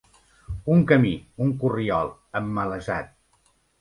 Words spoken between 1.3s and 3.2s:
un corriol, emmalesat.